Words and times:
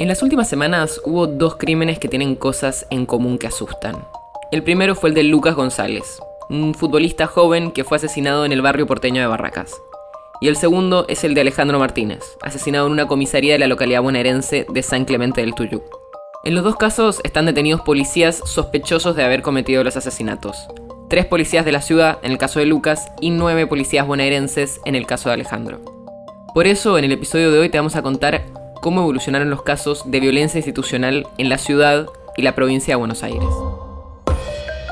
En 0.00 0.06
las 0.06 0.22
últimas 0.22 0.48
semanas 0.48 1.00
hubo 1.04 1.26
dos 1.26 1.56
crímenes 1.56 1.98
que 1.98 2.06
tienen 2.06 2.36
cosas 2.36 2.86
en 2.88 3.04
común 3.04 3.36
que 3.36 3.48
asustan. 3.48 4.06
El 4.52 4.62
primero 4.62 4.94
fue 4.94 5.08
el 5.08 5.14
de 5.16 5.24
Lucas 5.24 5.56
González, 5.56 6.20
un 6.48 6.72
futbolista 6.72 7.26
joven 7.26 7.72
que 7.72 7.82
fue 7.82 7.96
asesinado 7.96 8.44
en 8.44 8.52
el 8.52 8.62
barrio 8.62 8.86
porteño 8.86 9.20
de 9.20 9.26
Barracas. 9.26 9.72
Y 10.40 10.46
el 10.46 10.54
segundo 10.54 11.04
es 11.08 11.24
el 11.24 11.34
de 11.34 11.40
Alejandro 11.40 11.80
Martínez, 11.80 12.22
asesinado 12.42 12.86
en 12.86 12.92
una 12.92 13.08
comisaría 13.08 13.54
de 13.54 13.58
la 13.58 13.66
localidad 13.66 14.00
bonaerense 14.00 14.66
de 14.72 14.82
San 14.84 15.04
Clemente 15.04 15.40
del 15.40 15.56
Tuyú. 15.56 15.82
En 16.44 16.54
los 16.54 16.62
dos 16.62 16.76
casos 16.76 17.20
están 17.24 17.46
detenidos 17.46 17.80
policías 17.80 18.40
sospechosos 18.44 19.16
de 19.16 19.24
haber 19.24 19.42
cometido 19.42 19.82
los 19.82 19.96
asesinatos. 19.96 20.68
Tres 21.08 21.26
policías 21.26 21.64
de 21.64 21.72
la 21.72 21.82
ciudad 21.82 22.18
en 22.22 22.30
el 22.30 22.38
caso 22.38 22.60
de 22.60 22.66
Lucas 22.66 23.10
y 23.20 23.30
nueve 23.30 23.66
policías 23.66 24.06
bonaerenses 24.06 24.80
en 24.84 24.94
el 24.94 25.06
caso 25.06 25.28
de 25.28 25.34
Alejandro. 25.34 25.80
Por 26.54 26.68
eso 26.68 26.98
en 26.98 27.04
el 27.04 27.12
episodio 27.12 27.50
de 27.50 27.58
hoy 27.58 27.68
te 27.68 27.78
vamos 27.78 27.96
a 27.96 28.02
contar 28.02 28.57
cómo 28.80 29.00
evolucionaron 29.02 29.50
los 29.50 29.62
casos 29.62 30.10
de 30.10 30.20
violencia 30.20 30.58
institucional 30.58 31.26
en 31.38 31.48
la 31.48 31.58
ciudad 31.58 32.06
y 32.36 32.42
la 32.42 32.54
provincia 32.54 32.92
de 32.92 32.98
Buenos 32.98 33.22
Aires. 33.22 33.48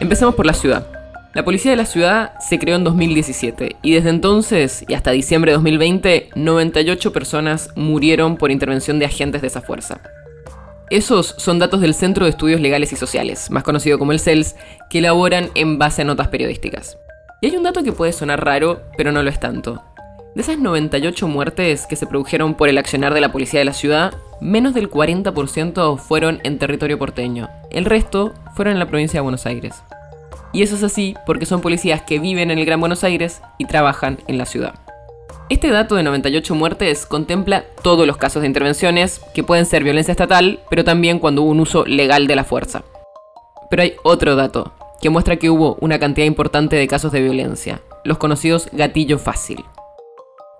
Empecemos 0.00 0.34
por 0.34 0.46
la 0.46 0.54
ciudad. 0.54 0.86
La 1.34 1.44
policía 1.44 1.70
de 1.70 1.76
la 1.76 1.86
ciudad 1.86 2.32
se 2.40 2.58
creó 2.58 2.76
en 2.76 2.84
2017 2.84 3.76
y 3.82 3.92
desde 3.92 4.10
entonces 4.10 4.84
y 4.88 4.94
hasta 4.94 5.12
diciembre 5.12 5.52
de 5.52 5.56
2020, 5.56 6.30
98 6.34 7.12
personas 7.12 7.70
murieron 7.76 8.36
por 8.36 8.50
intervención 8.50 8.98
de 8.98 9.06
agentes 9.06 9.40
de 9.40 9.46
esa 9.46 9.60
fuerza. 9.60 10.00
Esos 10.90 11.36
son 11.38 11.60
datos 11.60 11.80
del 11.80 11.94
Centro 11.94 12.24
de 12.24 12.30
Estudios 12.30 12.60
Legales 12.60 12.92
y 12.92 12.96
Sociales, 12.96 13.48
más 13.50 13.62
conocido 13.62 13.96
como 13.96 14.10
el 14.10 14.18
CELS, 14.18 14.56
que 14.88 14.98
elaboran 14.98 15.50
en 15.54 15.78
base 15.78 16.02
a 16.02 16.04
notas 16.04 16.28
periodísticas. 16.28 16.98
Y 17.40 17.46
hay 17.46 17.56
un 17.56 17.62
dato 17.62 17.84
que 17.84 17.92
puede 17.92 18.12
sonar 18.12 18.44
raro, 18.44 18.82
pero 18.96 19.12
no 19.12 19.22
lo 19.22 19.30
es 19.30 19.38
tanto. 19.38 19.82
De 20.34 20.42
esas 20.42 20.58
98 20.58 21.26
muertes 21.26 21.86
que 21.88 21.96
se 21.96 22.06
produjeron 22.06 22.54
por 22.54 22.68
el 22.68 22.78
accionar 22.78 23.14
de 23.14 23.20
la 23.20 23.32
policía 23.32 23.58
de 23.58 23.64
la 23.64 23.72
ciudad, 23.72 24.14
menos 24.40 24.74
del 24.74 24.88
40% 24.88 25.98
fueron 25.98 26.40
en 26.44 26.58
territorio 26.58 27.00
porteño. 27.00 27.48
El 27.70 27.84
resto 27.84 28.32
fueron 28.54 28.74
en 28.74 28.78
la 28.78 28.86
provincia 28.86 29.18
de 29.18 29.22
Buenos 29.22 29.46
Aires. 29.46 29.82
Y 30.52 30.62
eso 30.62 30.76
es 30.76 30.84
así 30.84 31.16
porque 31.26 31.46
son 31.46 31.60
policías 31.60 32.02
que 32.02 32.20
viven 32.20 32.52
en 32.52 32.58
el 32.58 32.64
Gran 32.64 32.78
Buenos 32.78 33.02
Aires 33.02 33.42
y 33.58 33.64
trabajan 33.64 34.18
en 34.28 34.38
la 34.38 34.46
ciudad. 34.46 34.74
Este 35.48 35.68
dato 35.68 35.96
de 35.96 36.04
98 36.04 36.54
muertes 36.54 37.06
contempla 37.06 37.64
todos 37.82 38.06
los 38.06 38.16
casos 38.16 38.42
de 38.42 38.46
intervenciones, 38.46 39.20
que 39.34 39.42
pueden 39.42 39.66
ser 39.66 39.82
violencia 39.82 40.12
estatal, 40.12 40.60
pero 40.70 40.84
también 40.84 41.18
cuando 41.18 41.42
hubo 41.42 41.50
un 41.50 41.58
uso 41.58 41.84
legal 41.86 42.28
de 42.28 42.36
la 42.36 42.44
fuerza. 42.44 42.84
Pero 43.68 43.82
hay 43.82 43.94
otro 44.04 44.36
dato, 44.36 44.74
que 45.00 45.10
muestra 45.10 45.36
que 45.36 45.50
hubo 45.50 45.76
una 45.80 45.98
cantidad 45.98 46.26
importante 46.26 46.76
de 46.76 46.86
casos 46.86 47.10
de 47.10 47.20
violencia, 47.20 47.80
los 48.04 48.18
conocidos 48.18 48.68
gatillo 48.70 49.18
fácil. 49.18 49.64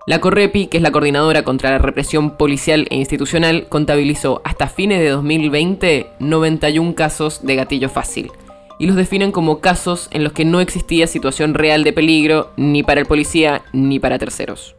La 0.07 0.19
Correpi, 0.19 0.65
que 0.65 0.77
es 0.77 0.83
la 0.83 0.91
coordinadora 0.91 1.43
contra 1.43 1.69
la 1.69 1.77
represión 1.77 2.31
policial 2.31 2.87
e 2.89 2.95
institucional, 2.95 3.67
contabilizó 3.69 4.41
hasta 4.43 4.67
fines 4.67 4.99
de 4.99 5.09
2020 5.09 6.07
91 6.19 6.95
casos 6.95 7.45
de 7.45 7.55
gatillo 7.55 7.87
fácil. 7.87 8.31
Y 8.79 8.87
los 8.87 8.95
definen 8.95 9.31
como 9.31 9.59
casos 9.59 10.07
en 10.09 10.23
los 10.23 10.33
que 10.33 10.43
no 10.43 10.59
existía 10.59 11.05
situación 11.05 11.53
real 11.53 11.83
de 11.83 11.93
peligro 11.93 12.49
ni 12.57 12.81
para 12.81 12.99
el 12.99 13.05
policía 13.05 13.61
ni 13.73 13.99
para 13.99 14.17
terceros. 14.17 14.75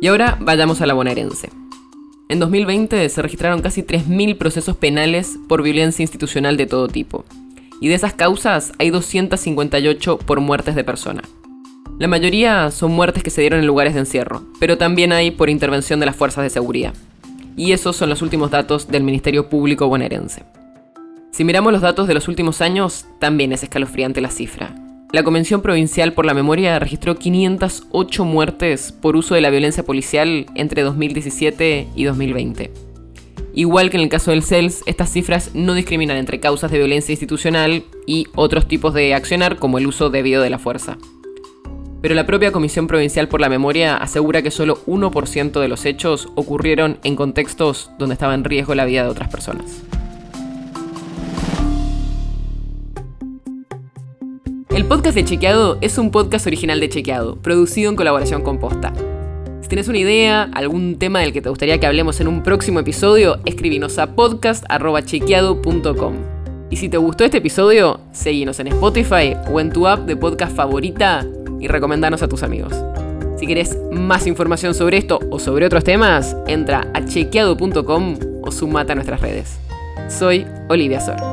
Y 0.00 0.06
ahora 0.06 0.38
vayamos 0.40 0.80
a 0.80 0.86
la 0.86 0.94
bonaerense. 0.94 1.50
En 2.30 2.38
2020 2.40 3.06
se 3.10 3.20
registraron 3.20 3.60
casi 3.60 3.82
3.000 3.82 4.38
procesos 4.38 4.78
penales 4.78 5.38
por 5.46 5.62
violencia 5.62 6.02
institucional 6.02 6.56
de 6.56 6.64
todo 6.64 6.88
tipo. 6.88 7.26
Y 7.82 7.88
de 7.88 7.94
esas 7.94 8.14
causas 8.14 8.72
hay 8.78 8.88
258 8.88 10.16
por 10.16 10.40
muertes 10.40 10.74
de 10.74 10.84
personas. 10.84 11.28
La 12.02 12.08
mayoría 12.08 12.72
son 12.72 12.90
muertes 12.90 13.22
que 13.22 13.30
se 13.30 13.42
dieron 13.42 13.60
en 13.60 13.66
lugares 13.68 13.94
de 13.94 14.00
encierro, 14.00 14.42
pero 14.58 14.76
también 14.76 15.12
hay 15.12 15.30
por 15.30 15.48
intervención 15.48 16.00
de 16.00 16.06
las 16.06 16.16
fuerzas 16.16 16.42
de 16.42 16.50
seguridad. 16.50 16.94
Y 17.56 17.70
esos 17.70 17.94
son 17.94 18.08
los 18.08 18.22
últimos 18.22 18.50
datos 18.50 18.88
del 18.88 19.04
Ministerio 19.04 19.48
Público 19.48 19.86
bonaerense. 19.86 20.42
Si 21.30 21.44
miramos 21.44 21.72
los 21.72 21.80
datos 21.80 22.08
de 22.08 22.14
los 22.14 22.26
últimos 22.26 22.60
años, 22.60 23.06
también 23.20 23.52
es 23.52 23.62
escalofriante 23.62 24.20
la 24.20 24.30
cifra. 24.30 24.74
La 25.12 25.22
Convención 25.22 25.62
Provincial 25.62 26.12
por 26.12 26.26
la 26.26 26.34
Memoria 26.34 26.76
registró 26.80 27.14
508 27.14 28.24
muertes 28.24 28.90
por 28.90 29.14
uso 29.14 29.36
de 29.36 29.40
la 29.40 29.50
violencia 29.50 29.84
policial 29.84 30.46
entre 30.56 30.82
2017 30.82 31.86
y 31.94 32.02
2020. 32.02 32.72
Igual 33.54 33.90
que 33.90 33.98
en 33.98 34.02
el 34.02 34.08
caso 34.08 34.32
del 34.32 34.42
CELS, 34.42 34.82
estas 34.86 35.12
cifras 35.12 35.52
no 35.54 35.72
discriminan 35.74 36.16
entre 36.16 36.40
causas 36.40 36.72
de 36.72 36.78
violencia 36.78 37.12
institucional 37.12 37.84
y 38.08 38.26
otros 38.34 38.66
tipos 38.66 38.92
de 38.92 39.14
accionar 39.14 39.60
como 39.60 39.78
el 39.78 39.86
uso 39.86 40.10
debido 40.10 40.42
de 40.42 40.50
la 40.50 40.58
fuerza 40.58 40.98
pero 42.02 42.14
la 42.16 42.26
propia 42.26 42.52
Comisión 42.52 42.88
Provincial 42.88 43.28
por 43.28 43.40
la 43.40 43.48
Memoria 43.48 43.96
asegura 43.96 44.42
que 44.42 44.50
solo 44.50 44.84
1% 44.86 45.60
de 45.60 45.68
los 45.68 45.86
hechos 45.86 46.28
ocurrieron 46.34 46.98
en 47.04 47.14
contextos 47.14 47.92
donde 47.96 48.14
estaba 48.14 48.34
en 48.34 48.42
riesgo 48.42 48.74
la 48.74 48.84
vida 48.84 49.04
de 49.04 49.08
otras 49.08 49.28
personas. 49.30 49.82
El 54.70 54.84
podcast 54.86 55.14
de 55.14 55.24
Chequeado 55.24 55.78
es 55.80 55.96
un 55.96 56.10
podcast 56.10 56.44
original 56.48 56.80
de 56.80 56.88
Chequeado, 56.88 57.36
producido 57.36 57.88
en 57.88 57.96
colaboración 57.96 58.42
con 58.42 58.58
Posta. 58.58 58.92
Si 59.60 59.68
tienes 59.68 59.86
una 59.86 59.98
idea, 59.98 60.50
algún 60.54 60.98
tema 60.98 61.20
del 61.20 61.32
que 61.32 61.40
te 61.40 61.50
gustaría 61.50 61.78
que 61.78 61.86
hablemos 61.86 62.20
en 62.20 62.26
un 62.26 62.42
próximo 62.42 62.80
episodio, 62.80 63.38
escribinos 63.44 63.98
a 63.98 64.16
podcast.chequeado.com. 64.16 66.14
Y 66.68 66.76
si 66.76 66.88
te 66.88 66.96
gustó 66.96 67.24
este 67.24 67.38
episodio, 67.38 68.00
seguinos 68.12 68.58
en 68.58 68.66
Spotify 68.68 69.36
o 69.52 69.60
en 69.60 69.70
tu 69.70 69.86
app 69.86 70.06
de 70.06 70.16
podcast 70.16 70.56
favorita 70.56 71.26
y 71.62 71.68
recomendanos 71.68 72.22
a 72.22 72.28
tus 72.28 72.42
amigos. 72.42 72.74
Si 73.38 73.46
querés 73.46 73.78
más 73.90 74.26
información 74.26 74.74
sobre 74.74 74.98
esto 74.98 75.18
o 75.30 75.38
sobre 75.38 75.64
otros 75.64 75.84
temas, 75.84 76.36
entra 76.46 76.86
a 76.92 77.04
chequeado.com 77.04 78.18
o 78.42 78.52
sumate 78.52 78.92
a 78.92 78.94
nuestras 78.96 79.20
redes. 79.20 79.58
Soy 80.08 80.46
Olivia 80.68 81.00
Sor. 81.00 81.31